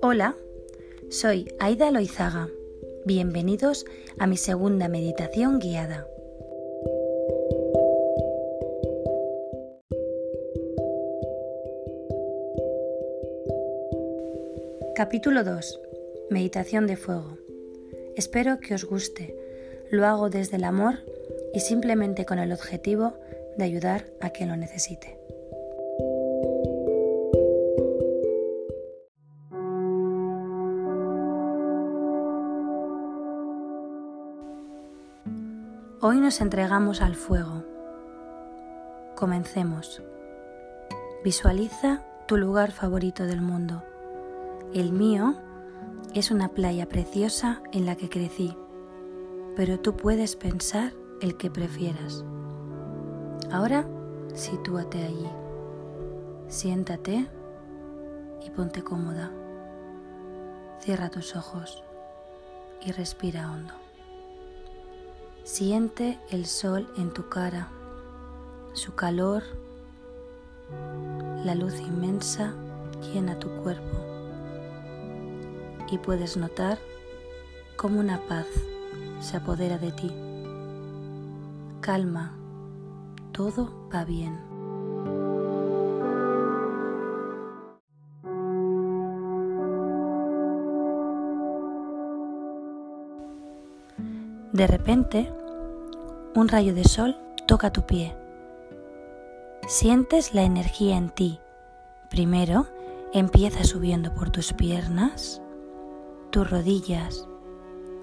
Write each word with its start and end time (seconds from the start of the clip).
Hola, 0.00 0.36
soy 1.10 1.52
Aida 1.58 1.90
Loizaga. 1.90 2.48
Bienvenidos 3.04 3.84
a 4.18 4.28
mi 4.28 4.36
segunda 4.36 4.88
meditación 4.88 5.58
guiada. 5.58 6.06
Capítulo 14.94 15.42
2. 15.42 15.80
Meditación 16.30 16.86
de 16.86 16.96
fuego. 16.96 17.36
Espero 18.14 18.60
que 18.60 18.74
os 18.74 18.84
guste. 18.84 19.34
Lo 19.90 20.06
hago 20.06 20.30
desde 20.30 20.58
el 20.58 20.64
amor 20.64 20.94
y 21.52 21.60
simplemente 21.60 22.24
con 22.24 22.38
el 22.38 22.52
objetivo 22.52 23.14
de 23.56 23.64
ayudar 23.64 24.06
a 24.20 24.30
quien 24.30 24.48
lo 24.48 24.56
necesite. 24.56 25.18
Hoy 36.00 36.20
nos 36.20 36.40
entregamos 36.40 37.00
al 37.00 37.16
fuego. 37.16 37.64
Comencemos. 39.16 40.00
Visualiza 41.24 42.04
tu 42.28 42.36
lugar 42.36 42.70
favorito 42.70 43.24
del 43.24 43.40
mundo. 43.40 43.82
El 44.72 44.92
mío 44.92 45.34
es 46.14 46.30
una 46.30 46.50
playa 46.50 46.86
preciosa 46.88 47.60
en 47.72 47.84
la 47.84 47.96
que 47.96 48.08
crecí, 48.08 48.56
pero 49.56 49.80
tú 49.80 49.96
puedes 49.96 50.36
pensar 50.36 50.92
el 51.20 51.36
que 51.36 51.50
prefieras. 51.50 52.24
Ahora 53.50 53.84
sitúate 54.34 55.02
allí. 55.02 55.28
Siéntate 56.46 57.26
y 58.46 58.50
ponte 58.50 58.84
cómoda. 58.84 59.32
Cierra 60.78 61.10
tus 61.10 61.34
ojos 61.34 61.82
y 62.86 62.92
respira 62.92 63.50
hondo. 63.50 63.87
Siente 65.48 66.20
el 66.28 66.44
sol 66.44 66.86
en 66.98 67.10
tu 67.10 67.30
cara, 67.30 67.68
su 68.74 68.94
calor, 68.94 69.42
la 71.42 71.54
luz 71.54 71.80
inmensa 71.80 72.52
llena 73.00 73.38
tu 73.38 73.48
cuerpo 73.62 73.96
y 75.90 75.96
puedes 75.96 76.36
notar 76.36 76.78
cómo 77.76 77.98
una 77.98 78.20
paz 78.28 78.46
se 79.20 79.38
apodera 79.38 79.78
de 79.78 79.90
ti. 79.90 80.12
Calma, 81.80 82.36
todo 83.32 83.88
va 83.92 84.04
bien. 84.04 84.38
De 94.52 94.66
repente, 94.66 95.32
un 96.34 96.48
rayo 96.48 96.74
de 96.74 96.84
sol 96.84 97.16
toca 97.46 97.72
tu 97.72 97.82
pie. 97.82 98.14
Sientes 99.66 100.34
la 100.34 100.42
energía 100.42 100.96
en 100.96 101.10
ti. 101.10 101.40
Primero 102.10 102.66
empieza 103.12 103.64
subiendo 103.64 104.14
por 104.14 104.30
tus 104.30 104.52
piernas, 104.52 105.42
tus 106.30 106.48
rodillas, 106.48 107.26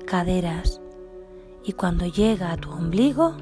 caderas 0.05 0.81
y 1.63 1.73
cuando 1.73 2.05
llega 2.05 2.51
a 2.51 2.57
tu 2.57 2.71
ombligo 2.71 3.35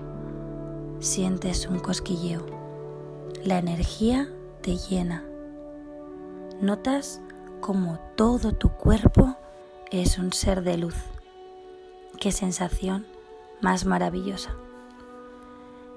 sientes 1.00 1.68
un 1.68 1.80
cosquilleo. 1.80 2.46
La 3.44 3.58
energía 3.58 4.30
te 4.62 4.78
llena. 4.78 5.24
Notas 6.62 7.22
como 7.60 8.00
todo 8.16 8.54
tu 8.54 8.70
cuerpo 8.70 9.36
es 9.92 10.18
un 10.18 10.32
ser 10.32 10.64
de 10.64 10.78
luz. 10.78 10.96
Qué 12.20 12.32
sensación 12.32 13.06
más 13.62 13.86
maravillosa. 13.86 14.56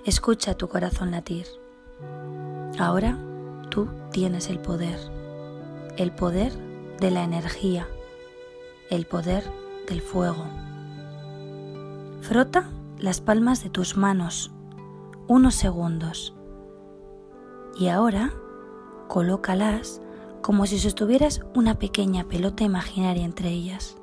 Escucha 0.06 0.54
tu 0.54 0.68
corazón 0.68 1.10
latir. 1.10 1.46
Ahora 2.78 3.18
tú 3.70 3.88
tienes 4.12 4.48
el 4.50 4.60
poder, 4.60 5.00
el 5.96 6.12
poder 6.12 6.52
de 7.00 7.10
la 7.10 7.24
energía, 7.24 7.88
el 8.88 9.04
poder 9.06 9.42
del 9.88 10.00
fuego. 10.00 10.44
Frota 12.20 12.70
las 12.98 13.20
palmas 13.20 13.64
de 13.64 13.70
tus 13.70 13.96
manos 13.96 14.52
unos 15.26 15.56
segundos 15.56 16.36
y 17.76 17.88
ahora 17.88 18.32
colócalas 19.08 20.00
como 20.40 20.66
si 20.66 20.78
sostuvieras 20.78 21.40
una 21.52 21.80
pequeña 21.80 22.28
pelota 22.28 22.62
imaginaria 22.62 23.24
entre 23.24 23.48
ellas. 23.48 23.96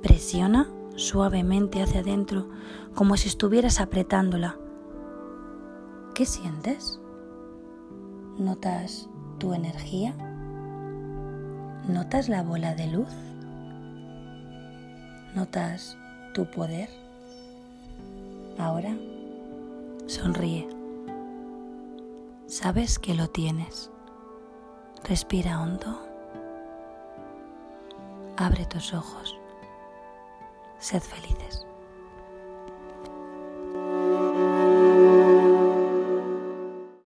Presiona 0.00 0.70
suavemente 0.98 1.80
hacia 1.80 2.00
adentro 2.00 2.48
como 2.94 3.16
si 3.16 3.28
estuvieras 3.28 3.80
apretándola. 3.80 4.56
¿Qué 6.14 6.26
sientes? 6.26 7.00
¿Notas 8.36 9.08
tu 9.38 9.54
energía? 9.54 10.12
¿Notas 11.88 12.28
la 12.28 12.42
bola 12.42 12.74
de 12.74 12.88
luz? 12.88 13.08
¿Notas 15.36 15.96
tu 16.34 16.50
poder? 16.50 16.88
Ahora 18.58 18.96
sonríe. 20.06 20.68
Sabes 22.46 22.98
que 22.98 23.14
lo 23.14 23.28
tienes. 23.28 23.90
Respira 25.04 25.60
hondo. 25.60 26.02
Abre 28.36 28.66
tus 28.66 28.92
ojos. 28.94 29.38
Sed 30.78 31.02
felices. 31.02 31.67